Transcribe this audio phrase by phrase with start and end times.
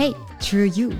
[0.00, 0.92] Hey, True You,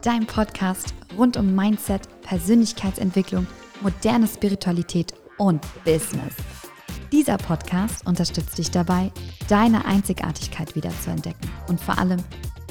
[0.00, 3.46] dein Podcast rund um Mindset, Persönlichkeitsentwicklung,
[3.82, 6.36] moderne Spiritualität und Business.
[7.12, 9.12] Dieser Podcast unterstützt dich dabei,
[9.46, 12.24] deine Einzigartigkeit wieder zu entdecken und vor allem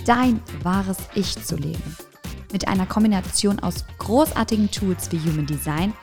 [0.08, 1.96] dein wahres Ich zu leben.
[2.52, 5.94] Mit einer Kombination aus großartigen Tools wie Human Design,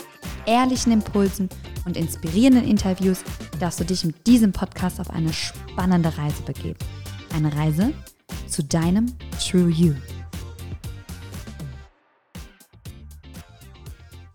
[0.46, 1.48] ehrlichen Impulsen
[1.86, 3.24] und inspirierenden Interviews
[3.58, 6.78] darfst du dich mit diesem Podcast auf eine spannende Reise begeben.
[7.34, 7.92] Eine Reise
[8.46, 9.06] zu deinem
[9.40, 9.94] True You.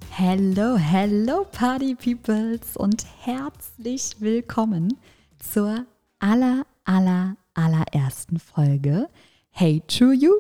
[0.10, 4.98] Hello, hello Party Peoples und herzlich willkommen
[5.40, 5.86] zur
[6.20, 9.10] aller, aller, allerersten Folge
[9.50, 10.34] Hey True You.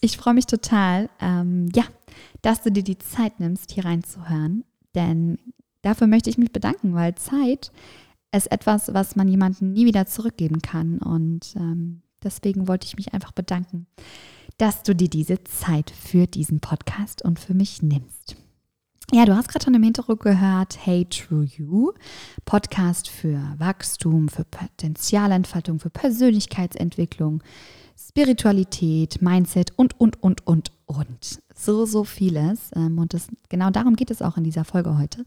[0.00, 1.84] Ich freue mich total, ähm, ja,
[2.42, 4.64] dass du dir die Zeit nimmst, hier reinzuhören,
[4.94, 5.38] denn
[5.82, 7.72] dafür möchte ich mich bedanken, weil Zeit
[8.32, 13.14] ist etwas, was man jemandem nie wieder zurückgeben kann und ähm, deswegen wollte ich mich
[13.14, 13.86] einfach bedanken,
[14.58, 18.36] dass du dir diese Zeit für diesen Podcast und für mich nimmst.
[19.10, 21.92] Ja, du hast gerade schon im Hintergrund gehört, Hey True You,
[22.44, 27.42] Podcast für Wachstum, für Potenzialentfaltung, für Persönlichkeitsentwicklung,
[27.96, 31.42] Spiritualität, Mindset und, und, und, und, und.
[31.54, 32.70] So, so vieles.
[32.76, 35.24] Ähm, und das, genau darum geht es auch in dieser Folge heute.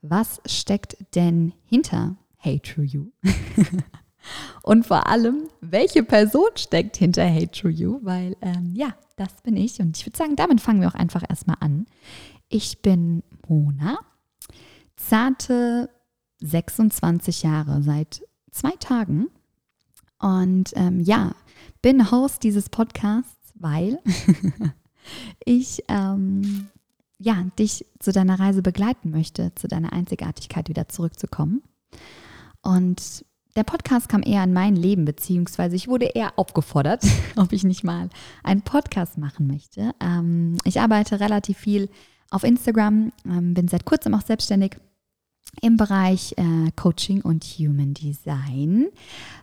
[0.00, 3.10] Was steckt denn hinter Hey True You?
[4.62, 8.00] Und vor allem, welche Person steckt hinter Hey True You?
[8.02, 9.80] Weil ähm, ja, das bin ich.
[9.80, 11.86] Und ich würde sagen, damit fangen wir auch einfach erstmal an.
[12.48, 13.98] Ich bin Mona,
[14.96, 15.90] zarte
[16.40, 19.28] 26 Jahre, seit zwei Tagen.
[20.18, 21.34] Und ähm, ja,
[21.82, 24.00] bin Host dieses Podcasts, weil
[25.44, 26.68] ich ähm,
[27.18, 31.62] ja, dich zu deiner Reise begleiten möchte, zu deiner Einzigartigkeit wieder zurückzukommen.
[32.62, 33.24] Und
[33.58, 37.04] der Podcast kam eher in mein Leben, beziehungsweise ich wurde eher aufgefordert,
[37.36, 38.08] ob ich nicht mal
[38.44, 39.90] einen Podcast machen möchte.
[40.00, 41.90] Ähm, ich arbeite relativ viel
[42.30, 44.76] auf Instagram, ähm, bin seit kurzem auch selbstständig
[45.60, 48.86] im Bereich äh, Coaching und Human Design.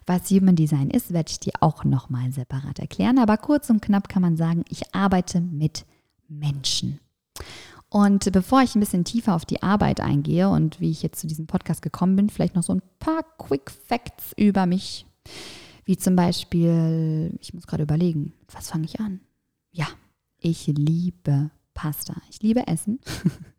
[0.06, 3.20] Was Human Design ist, werde ich dir auch nochmal separat erklären.
[3.20, 5.86] Aber kurz und knapp kann man sagen, ich arbeite mit
[6.30, 7.02] Menschen.
[7.96, 11.28] Und bevor ich ein bisschen tiefer auf die Arbeit eingehe und wie ich jetzt zu
[11.28, 15.06] diesem Podcast gekommen bin, vielleicht noch so ein paar Quick Facts über mich.
[15.86, 19.22] Wie zum Beispiel, ich muss gerade überlegen, was fange ich an?
[19.72, 19.88] Ja,
[20.40, 22.16] ich liebe Pasta.
[22.30, 23.00] Ich liebe Essen.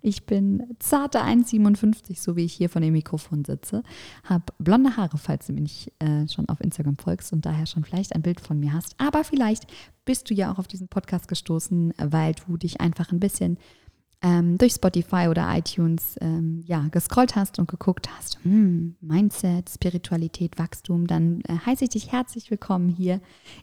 [0.00, 3.82] Ich bin zarte 1,57, so wie ich hier von dem Mikrofon sitze.
[4.24, 8.14] Habe blonde Haare, falls du mich äh, schon auf Instagram folgst und daher schon vielleicht
[8.14, 8.94] ein Bild von mir hast.
[8.98, 9.66] Aber vielleicht
[10.04, 13.58] bist du ja auch auf diesen Podcast gestoßen, weil du dich einfach ein bisschen
[14.22, 20.58] ähm, durch Spotify oder iTunes ähm, ja, gescrollt hast und geguckt hast, hm, Mindset, Spiritualität,
[20.58, 23.20] Wachstum, dann äh, heiße ich dich herzlich willkommen hier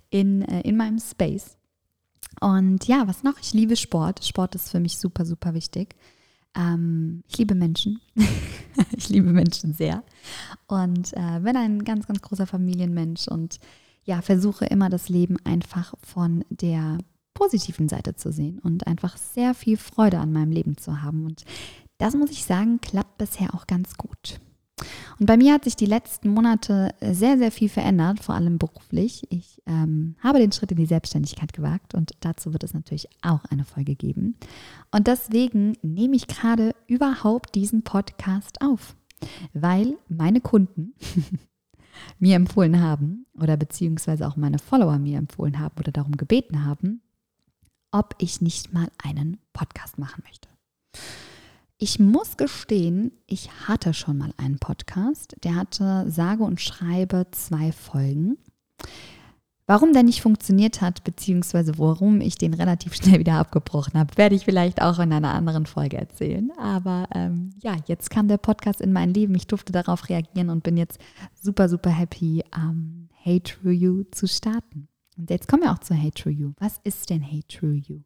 [0.09, 1.57] in, äh, in meinem Space.
[2.39, 3.39] Und ja, was noch?
[3.41, 4.23] Ich liebe Sport.
[4.23, 5.95] Sport ist für mich super, super wichtig.
[6.55, 8.01] Ähm, ich liebe Menschen.
[8.97, 10.03] ich liebe Menschen sehr.
[10.67, 13.59] Und äh, bin ein ganz, ganz großer Familienmensch und
[14.03, 16.97] ja, versuche immer das Leben einfach von der
[17.33, 21.25] positiven Seite zu sehen und einfach sehr viel Freude an meinem Leben zu haben.
[21.25, 21.43] Und
[21.97, 24.39] das muss ich sagen, klappt bisher auch ganz gut.
[25.19, 29.25] Und bei mir hat sich die letzten Monate sehr, sehr viel verändert, vor allem beruflich.
[29.31, 33.43] Ich ähm, habe den Schritt in die Selbstständigkeit gewagt und dazu wird es natürlich auch
[33.45, 34.35] eine Folge geben.
[34.91, 38.95] Und deswegen nehme ich gerade überhaupt diesen Podcast auf,
[39.53, 40.93] weil meine Kunden
[42.19, 47.01] mir empfohlen haben oder beziehungsweise auch meine Follower mir empfohlen haben oder darum gebeten haben,
[47.91, 50.47] ob ich nicht mal einen Podcast machen möchte.
[51.79, 55.35] Ich muss gestehen, ich hatte schon mal einen Podcast.
[55.43, 58.39] Der hatte sage und schreibe zwei Folgen.
[59.67, 64.33] Warum der nicht funktioniert hat, beziehungsweise warum ich den relativ schnell wieder abgebrochen habe, werde
[64.33, 66.51] ich vielleicht auch in einer anderen Folge erzählen.
[66.57, 69.35] Aber ähm, ja, jetzt kam der Podcast in mein Leben.
[69.35, 70.97] Ich durfte darauf reagieren und bin jetzt
[71.35, 74.87] super, super happy, ähm, Hey True You zu starten.
[75.15, 76.53] Und jetzt kommen wir auch zu Hey True You.
[76.57, 78.01] Was ist denn Hey True You?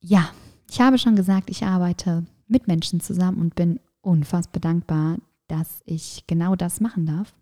[0.00, 0.30] Ja,
[0.70, 5.18] ich habe schon gesagt, ich arbeite mit Menschen zusammen und bin unfassbar dankbar,
[5.48, 7.34] dass ich genau das machen darf.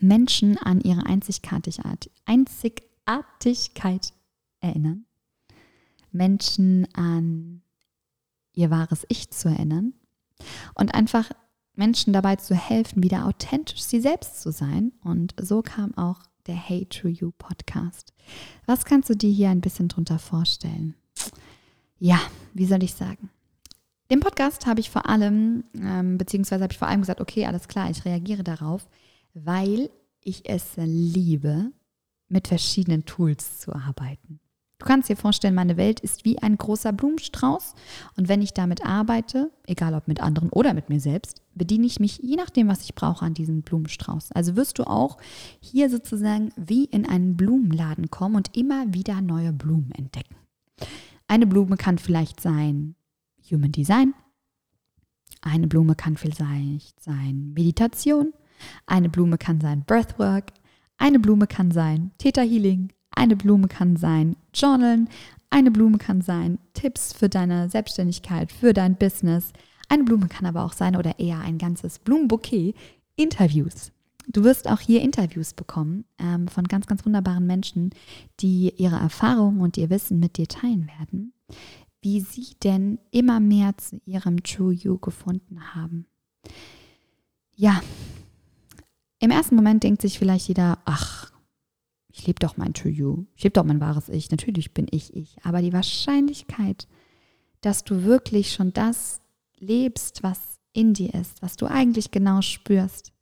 [0.00, 4.12] Menschen an ihre Einzigartigkeit, Einzigartigkeit
[4.60, 5.06] erinnern.
[6.10, 7.62] Menschen an
[8.52, 9.94] ihr wahres Ich zu erinnern.
[10.74, 11.30] Und einfach
[11.74, 14.92] Menschen dabei zu helfen, wieder authentisch sie selbst zu sein.
[15.04, 18.12] Und so kam auch der Hey True You Podcast.
[18.66, 20.94] Was kannst du dir hier ein bisschen drunter vorstellen?
[21.98, 22.20] Ja,
[22.54, 23.30] wie soll ich sagen?
[24.10, 27.68] Den Podcast habe ich vor allem, ähm, beziehungsweise habe ich vor allem gesagt, okay, alles
[27.68, 28.88] klar, ich reagiere darauf,
[29.34, 29.90] weil
[30.22, 31.72] ich es liebe,
[32.28, 34.40] mit verschiedenen Tools zu arbeiten.
[34.78, 37.74] Du kannst dir vorstellen, meine Welt ist wie ein großer Blumenstrauß
[38.16, 41.98] und wenn ich damit arbeite, egal ob mit anderen oder mit mir selbst, bediene ich
[41.98, 44.30] mich je nachdem, was ich brauche an diesem Blumenstrauß.
[44.32, 45.18] Also wirst du auch
[45.60, 50.36] hier sozusagen wie in einen Blumenladen kommen und immer wieder neue Blumen entdecken.
[51.28, 52.94] Eine Blume kann vielleicht sein
[53.50, 54.14] Human Design,
[55.42, 58.32] eine Blume kann vielleicht sein Meditation,
[58.86, 60.52] eine Blume kann sein Breathwork,
[60.96, 65.10] eine Blume kann sein Theta Healing, eine Blume kann sein Journalen,
[65.50, 69.52] eine Blume kann sein Tipps für deine Selbstständigkeit, für dein Business.
[69.90, 72.74] Eine Blume kann aber auch sein oder eher ein ganzes Blumenbouquet
[73.16, 73.92] Interviews.
[74.30, 77.90] Du wirst auch hier Interviews bekommen ähm, von ganz, ganz wunderbaren Menschen,
[78.40, 81.32] die ihre Erfahrungen und ihr Wissen mit dir teilen werden,
[82.02, 86.06] wie sie denn immer mehr zu ihrem True You gefunden haben.
[87.56, 87.80] Ja,
[89.18, 91.32] im ersten Moment denkt sich vielleicht jeder, ach,
[92.12, 95.16] ich lebe doch mein True You, ich lebe doch mein wahres Ich, natürlich bin ich
[95.16, 96.86] ich, aber die Wahrscheinlichkeit,
[97.62, 99.22] dass du wirklich schon das
[99.56, 103.12] lebst, was in dir ist, was du eigentlich genau spürst,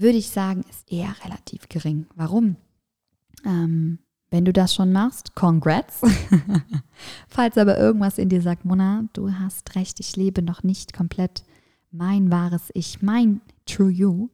[0.00, 2.06] würde ich sagen, ist eher relativ gering.
[2.14, 2.56] Warum?
[3.44, 3.98] Ähm,
[4.30, 6.00] wenn du das schon machst, congrats.
[7.28, 11.44] Falls aber irgendwas in dir sagt, Mona, du hast recht, ich lebe noch nicht komplett
[11.90, 14.28] mein wahres Ich, mein True You,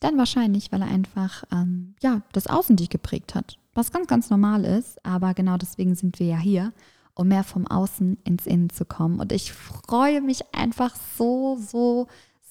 [0.00, 3.58] dann wahrscheinlich, weil er einfach ähm, ja, das Außen dich geprägt hat.
[3.74, 6.72] Was ganz, ganz normal ist, aber genau deswegen sind wir ja hier,
[7.14, 9.18] um mehr vom Außen ins Innen zu kommen.
[9.18, 12.06] Und ich freue mich einfach so, so,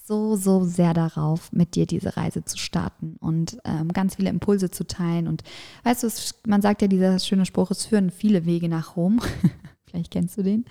[0.07, 4.71] so, so sehr darauf, mit dir diese Reise zu starten und ähm, ganz viele Impulse
[4.71, 5.27] zu teilen.
[5.27, 5.44] Und
[5.83, 6.09] weißt du,
[6.48, 9.19] man sagt ja, dieser schöne Spruch, es führen viele Wege nach Rom.
[9.86, 10.65] Vielleicht kennst du den.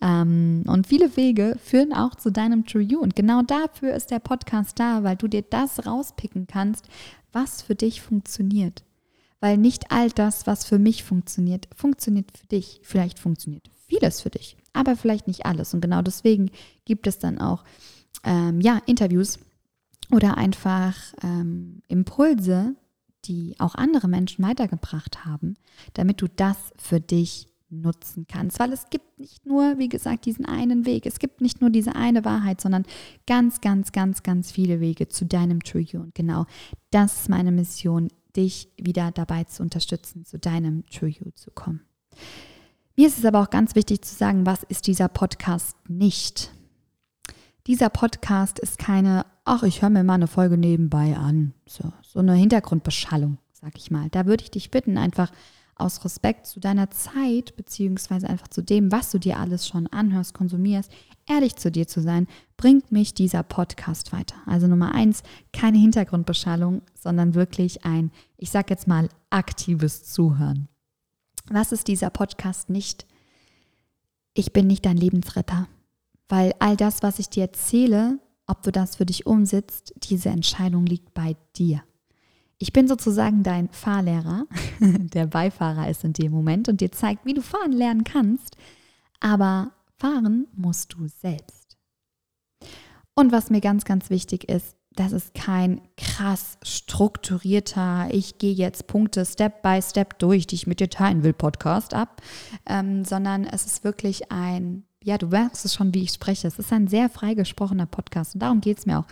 [0.00, 3.00] Ähm, und viele Wege führen auch zu deinem True You.
[3.00, 6.88] Und genau dafür ist der Podcast da, weil du dir das rauspicken kannst,
[7.32, 8.84] was für dich funktioniert.
[9.40, 12.80] Weil nicht all das, was für mich funktioniert, funktioniert für dich.
[12.82, 15.74] Vielleicht funktioniert vieles für dich, aber vielleicht nicht alles.
[15.74, 16.50] Und genau deswegen
[16.84, 17.64] gibt es dann auch
[18.24, 19.38] ähm, ja, Interviews
[20.10, 22.74] oder einfach ähm, Impulse,
[23.24, 25.56] die auch andere Menschen weitergebracht haben,
[25.94, 30.44] damit du das für dich nutzen kannst, weil es gibt nicht nur, wie gesagt, diesen
[30.44, 32.84] einen Weg, es gibt nicht nur diese eine Wahrheit, sondern
[33.26, 36.00] ganz, ganz, ganz, ganz viele Wege zu deinem True You.
[36.00, 36.44] Und genau
[36.90, 41.80] das ist meine Mission, dich wieder dabei zu unterstützen, zu deinem True You zu kommen.
[42.94, 46.52] Mir ist es aber auch ganz wichtig zu sagen, was ist dieser Podcast nicht?
[47.68, 52.18] Dieser Podcast ist keine, ach, ich höre mir mal eine Folge nebenbei an, so, so
[52.18, 54.08] eine Hintergrundbeschallung, sag ich mal.
[54.10, 55.30] Da würde ich dich bitten, einfach
[55.76, 60.34] aus Respekt zu deiner Zeit, beziehungsweise einfach zu dem, was du dir alles schon anhörst,
[60.34, 60.90] konsumierst,
[61.28, 62.26] ehrlich zu dir zu sein,
[62.56, 64.36] bringt mich dieser Podcast weiter.
[64.46, 65.22] Also Nummer eins,
[65.52, 70.68] keine Hintergrundbeschallung, sondern wirklich ein, ich sag jetzt mal, aktives Zuhören.
[71.48, 73.06] Was ist dieser Podcast nicht?
[74.34, 75.68] Ich bin nicht dein Lebensretter,
[76.32, 80.86] weil all das, was ich dir erzähle, ob du das für dich umsetzt, diese Entscheidung
[80.86, 81.82] liegt bei dir.
[82.56, 84.46] Ich bin sozusagen dein Fahrlehrer,
[84.80, 88.56] der Beifahrer ist in dem Moment und dir zeigt, wie du fahren lernen kannst.
[89.20, 91.76] Aber fahren musst du selbst.
[93.14, 98.86] Und was mir ganz, ganz wichtig ist, das ist kein krass strukturierter, ich gehe jetzt
[98.86, 102.22] Punkte Step by Step durch, die ich mit dir teilen will, Podcast ab,
[102.64, 106.46] ähm, sondern es ist wirklich ein ja, du merkst es schon, wie ich spreche.
[106.46, 109.06] Es ist ein sehr freigesprochener Podcast und darum geht es mir auch.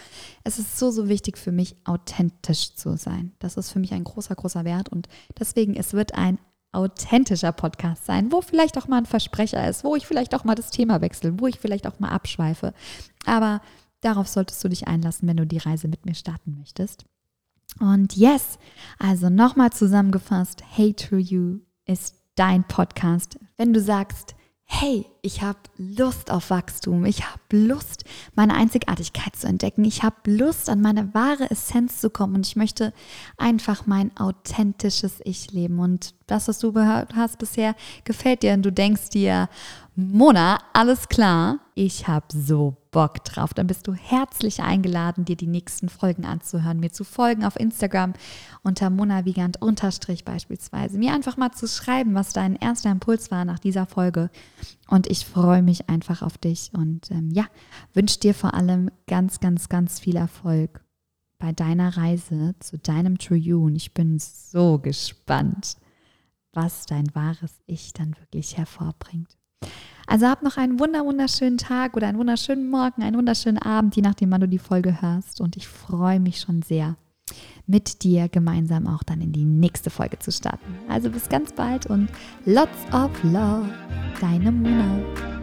[0.45, 3.33] Es ist so, so wichtig für mich, authentisch zu sein.
[3.39, 6.39] Das ist für mich ein großer, großer Wert und deswegen, es wird ein
[6.73, 10.55] authentischer Podcast sein, wo vielleicht auch mal ein Versprecher ist, wo ich vielleicht auch mal
[10.55, 12.73] das Thema wechsle, wo ich vielleicht auch mal abschweife.
[13.27, 13.61] Aber
[14.01, 17.05] darauf solltest du dich einlassen, wenn du die Reise mit mir starten möchtest.
[17.79, 18.59] Und yes,
[18.99, 23.39] also nochmal zusammengefasst, Hey True You ist dein Podcast.
[23.57, 24.35] Wenn du sagst,
[24.73, 28.05] hey, ich habe Lust auf Wachstum, ich habe Lust,
[28.37, 32.37] meine Einzigartigkeit zu entdecken, ich habe Lust, an meine wahre Essenz zu kommen.
[32.37, 32.95] Und ich möchte
[33.37, 35.81] einfach mein authentisches Ich leben.
[35.81, 37.75] Und das, was du gehört hast bisher,
[38.05, 38.55] gefällt dir.
[38.55, 39.49] Und du denkst dir,
[39.97, 43.55] Mona, alles klar, ich habe so Bock drauf.
[43.55, 48.15] Dann bist du herzlich eingeladen, dir die nächsten Folgen anzuhören, mir zu folgen auf Instagram
[48.63, 50.99] unter Mona Wiegand unterstrich beispielsweise.
[50.99, 54.31] Mir einfach mal zu schreiben, was dein erster Impuls war nach dieser Folge.
[54.89, 57.47] Und ich freue mich einfach auf dich und ähm, ja,
[57.95, 60.85] wünsche dir vor allem ganz, ganz, ganz viel Erfolg
[61.39, 63.65] bei deiner Reise zu deinem True You.
[63.65, 65.77] Und ich bin so gespannt,
[66.53, 69.37] was dein wahres Ich dann wirklich hervorbringt.
[70.11, 74.33] Also hab noch einen wunderschönen Tag oder einen wunderschönen Morgen, einen wunderschönen Abend, je nachdem,
[74.33, 75.41] wann du die Folge hörst.
[75.41, 76.97] Und ich freue mich schon sehr,
[77.69, 80.75] mit dir gemeinsam auch dann in die nächste Folge zu starten.
[80.89, 82.09] Also bis ganz bald und
[82.45, 83.69] lots of love,
[84.21, 85.40] deine Mona.